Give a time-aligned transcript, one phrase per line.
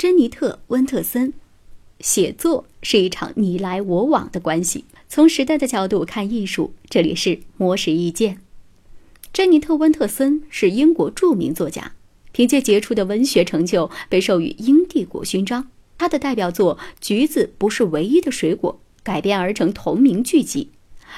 [0.00, 1.34] 珍妮特·温特森，
[2.00, 4.86] 写作是一场你来我往的关系。
[5.10, 8.40] 从时代的角度看艺术，这里是魔石意见。
[9.30, 11.92] 珍妮特·温特森是英国著名作家，
[12.32, 15.68] 凭借杰出的文学成就被授予英帝国勋章。
[15.98, 20.70] 他的代表作《橘子不是唯一的水果》改编而成同名剧集，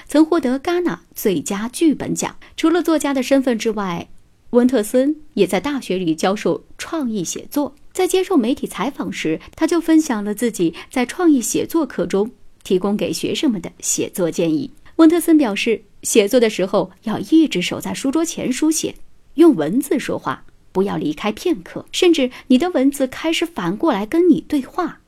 [0.08, 2.36] 曾获得戛纳最佳剧本奖。
[2.56, 4.08] 除了作家的身份之外，
[4.50, 7.76] 温特森也在大学里教授创意写作。
[7.92, 12.30] 在接受媒体采访时，他就分享了自己在创意写作课中
[12.64, 14.70] 提供给学生们的写作建议。
[14.96, 18.94] 温特森表示，写作的时候要一直守在书桌前书写，
[19.34, 25.00] 用文字说话，不要离开片刻，甚至你的文字开始反过来跟你对话。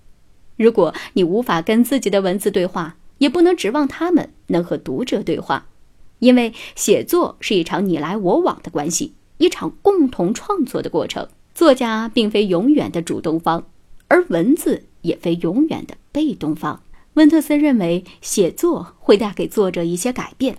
[0.57, 5.67] 如果你无法跟自己的文字对话，也不能指望他们能和读者对话，
[6.19, 11.29] 因为写作是一场你来我往的关系，一场共同创作的过程。
[11.55, 13.67] 作家并非永远的主动方，
[14.09, 16.83] 而文字也非永远的被动方。
[17.15, 20.59] 温特森认为，写作会带给作者一些改变，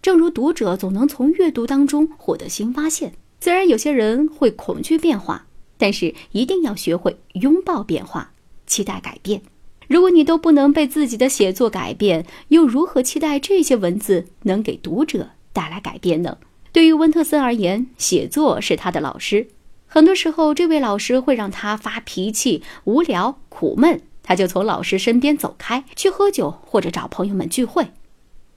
[0.00, 3.14] 正如读者总能从阅读当中获得新发现。
[3.40, 8.30] 虽然有些人会恐惧变化，但是一定要学会拥抱变化，
[8.68, 9.42] 期待改变。
[9.88, 16.38] 如果你都不能被自己的写作改变，又如何期待这些文字能给读者带来改变呢？
[16.72, 19.48] 对于温特森而言，写作是他的老师。
[19.88, 27.88] 很多时候，这位老师会让他发脾气、无聊、苦闷，他就从老师身边走开，去喝酒或者找朋友们聚会。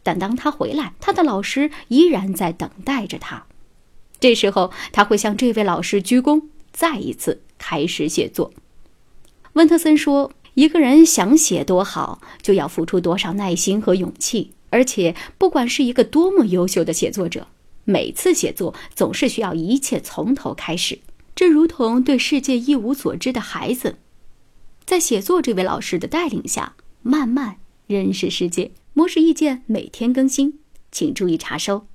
[0.02, 3.45] 但当他回来，他的老师依然在等待着他。
[4.19, 8.52] 这时候，他会向这位老师鞠躬，再一次开始写作。
[9.53, 14.52] 温特森说：“一个人想写多好，就要付出多少耐心和勇气。
[14.72, 17.47] 而且，不管是一个多么优秀的写作者，
[17.85, 21.00] 每次写作总是需要一切从头开始。”
[21.40, 24.00] 这如同对世界一无所知的孩子，
[24.84, 28.73] 在写作这位老师的带领下，慢慢认识世界。
[28.92, 30.59] 模式意见每天更新，
[30.91, 31.88] 请注意查收。